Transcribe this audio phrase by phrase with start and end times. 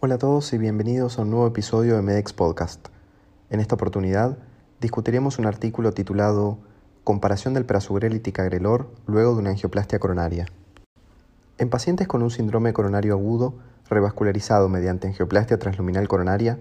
[0.00, 2.86] Hola a todos y bienvenidos a un nuevo episodio de Medex Podcast.
[3.50, 4.38] En esta oportunidad
[4.80, 6.58] discutiremos un artículo titulado
[7.02, 10.46] Comparación del prasugrel y ticagrelor luego de una angioplastia coronaria.
[11.58, 13.54] En pacientes con un síndrome coronario agudo
[13.90, 16.60] revascularizado mediante angioplastia transluminal coronaria,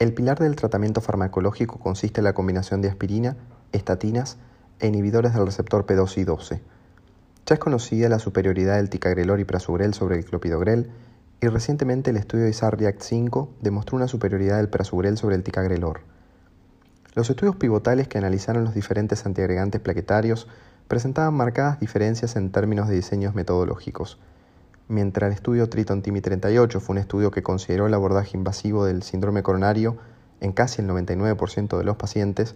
[0.00, 3.36] el pilar del tratamiento farmacológico consiste en la combinación de aspirina,
[3.70, 4.38] estatinas
[4.80, 6.62] e inhibidores del receptor P2 y 12
[7.46, 10.90] ya es conocida la superioridad del ticagrelor y prasugrel sobre el clopidogrel
[11.42, 15.42] y recientemente el estudio de ISAR React 5 demostró una superioridad del prasugrel sobre el
[15.42, 16.02] ticagrelor.
[17.14, 20.46] Los estudios pivotales que analizaron los diferentes antiagregantes plaquetarios
[20.86, 24.20] presentaban marcadas diferencias en términos de diseños metodológicos.
[24.86, 29.02] Mientras el estudio Triton TIMI 38 fue un estudio que consideró el abordaje invasivo del
[29.02, 29.96] síndrome coronario
[30.40, 32.54] en casi el 99% de los pacientes,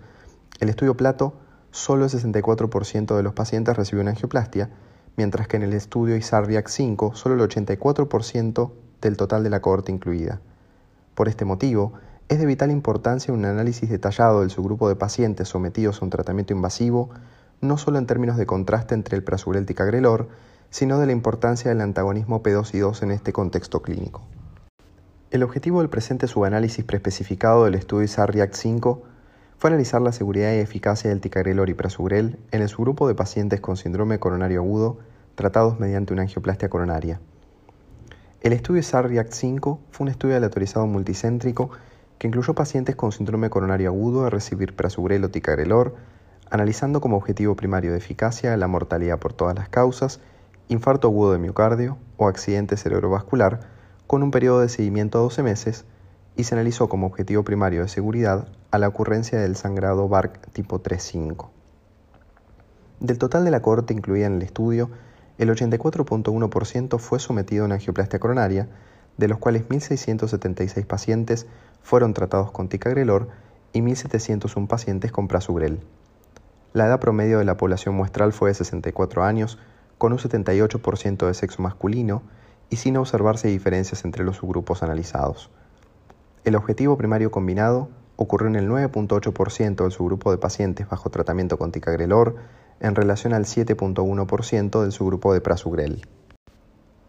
[0.61, 1.35] el estudio Plato
[1.73, 4.71] solo el 64% de los pacientes recibió una angioplastia,
[5.17, 8.71] mientras que en el estudio ISARDIAC 5 solo el 84%
[9.07, 10.41] del total de la cohorte incluida.
[11.15, 11.95] Por este motivo,
[12.29, 16.53] es de vital importancia un análisis detallado del subgrupo de pacientes sometidos a un tratamiento
[16.53, 17.11] invasivo,
[17.61, 20.29] no solo en términos de contraste entre el prasugrel y ticagrelor,
[20.71, 24.23] sino de la importancia del antagonismo P2 y 2 en este contexto clínico.
[25.31, 29.03] El objetivo del presente subanálisis preespecificado del estudio ISARDIAC 5
[29.59, 33.61] fue analizar la seguridad y eficacia del ticagrelor y prasugrel en el subgrupo de pacientes
[33.61, 34.99] con síndrome coronario agudo
[35.35, 37.21] tratados mediante una angioplastia coronaria.
[38.47, 41.71] El estudio SAR-REACT 5 fue un estudio aleatorizado multicéntrico
[42.17, 45.97] que incluyó pacientes con síndrome coronario agudo a recibir prasugrel o ticagrelor,
[46.49, 50.21] analizando como objetivo primario de eficacia la mortalidad por todas las causas,
[50.69, 53.63] infarto agudo de miocardio o accidente cerebrovascular,
[54.07, 55.85] con un periodo de seguimiento a 12 meses,
[56.37, 60.81] y se analizó como objetivo primario de seguridad a la ocurrencia del sangrado BARC tipo
[60.81, 61.49] 3.5.
[63.01, 64.89] Del total de la cohorte incluida en el estudio,
[65.39, 68.69] el 84.1% fue sometido a una angioplastia coronaria,
[69.17, 71.47] de los cuales 1.676 pacientes
[71.83, 73.29] fueron tratados con ticagrelor
[73.73, 75.81] y 1.701 pacientes con prasugrel.
[76.73, 79.59] La edad promedio de la población muestral fue de 64 años,
[79.99, 82.23] con un 78% de sexo masculino
[82.69, 85.51] y sin observarse diferencias entre los subgrupos analizados.
[86.45, 91.73] El objetivo primario combinado ocurrió en el 9.8% del subgrupo de pacientes bajo tratamiento con
[91.73, 92.37] ticagrelor
[92.81, 96.07] en relación al 7.1% del subgrupo de prasugrel.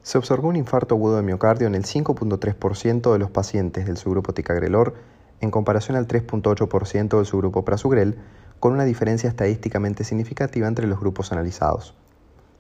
[0.02, 4.34] Se observó un infarto agudo de miocardio en el 5.3% de los pacientes del subgrupo
[4.34, 4.94] ticagrelor
[5.42, 8.18] en comparación al 3.8% del subgrupo prasugrel,
[8.60, 11.94] con una diferencia estadísticamente significativa entre los grupos analizados,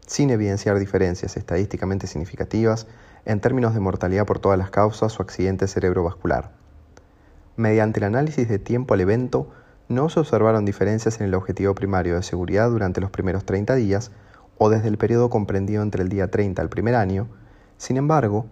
[0.05, 2.87] sin evidenciar diferencias estadísticamente significativas
[3.25, 6.66] en términos de mortalidad por todas las causas o accidente cerebrovascular.
[7.57, 9.49] Mediante el análisis de tiempo al evento,
[9.89, 14.11] no se observaron diferencias en el objetivo primario de seguridad durante los primeros 30 días
[14.59, 17.27] o desde el periodo comprendido entre el día 30 al primer año.
[17.77, 18.45] Sin embargo,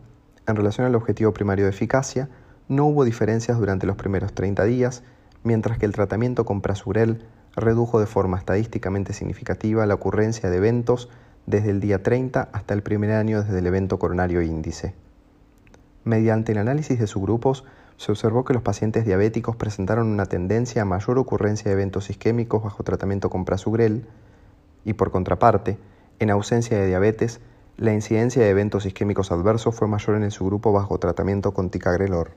[0.48, 2.30] en relación al objetivo primario de eficacia,
[2.68, 5.04] no hubo diferencias durante los primeros 30 días,
[5.44, 11.10] mientras que el tratamiento con prasugrel redujo de forma estadísticamente significativa la ocurrencia de eventos
[11.46, 14.96] desde el día 30 hasta el primer año desde el evento coronario índice.
[16.04, 17.66] Mediante el análisis de subgrupos,
[17.98, 22.64] se observó que los pacientes diabéticos presentaron una tendencia a mayor ocurrencia de eventos isquémicos
[22.64, 24.06] bajo tratamiento con prasugrel
[24.84, 25.78] y por contraparte,
[26.20, 27.42] en ausencia de diabetes,
[27.78, 32.32] la incidencia de eventos isquémicos adversos fue mayor en el subgrupo bajo tratamiento con ticagrelor.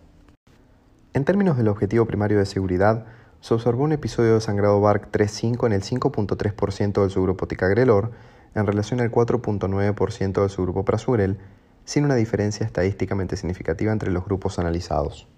[1.14, 3.06] En términos del objetivo primario de seguridad,
[3.40, 8.10] se observó un episodio de sangrado BARC 3.5 en el 5.3% del subgrupo ticagrelor
[8.54, 11.38] en relación al 4.9% del subgrupo prasugrel,
[11.84, 15.28] sin una diferencia estadísticamente significativa entre los grupos analizados.